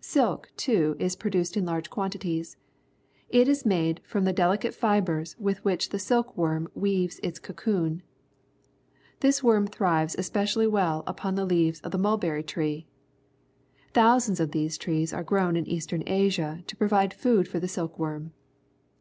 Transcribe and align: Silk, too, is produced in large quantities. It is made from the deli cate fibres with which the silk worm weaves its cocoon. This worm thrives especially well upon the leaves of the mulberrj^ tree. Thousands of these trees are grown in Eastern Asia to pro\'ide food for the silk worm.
Silk, 0.00 0.50
too, 0.56 0.96
is 0.98 1.14
produced 1.14 1.56
in 1.56 1.64
large 1.64 1.88
quantities. 1.88 2.56
It 3.28 3.46
is 3.46 3.64
made 3.64 4.00
from 4.04 4.24
the 4.24 4.32
deli 4.32 4.58
cate 4.58 4.74
fibres 4.74 5.36
with 5.38 5.64
which 5.64 5.90
the 5.90 6.00
silk 6.00 6.36
worm 6.36 6.68
weaves 6.74 7.20
its 7.22 7.38
cocoon. 7.38 8.02
This 9.20 9.40
worm 9.40 9.68
thrives 9.68 10.16
especially 10.18 10.66
well 10.66 11.04
upon 11.06 11.36
the 11.36 11.46
leaves 11.46 11.80
of 11.82 11.92
the 11.92 11.98
mulberrj^ 12.00 12.44
tree. 12.48 12.86
Thousands 13.94 14.40
of 14.40 14.50
these 14.50 14.78
trees 14.78 15.12
are 15.12 15.22
grown 15.22 15.54
in 15.56 15.64
Eastern 15.68 16.02
Asia 16.08 16.64
to 16.66 16.74
pro\'ide 16.76 17.14
food 17.14 17.46
for 17.46 17.60
the 17.60 17.68
silk 17.68 18.00
worm. 18.00 18.32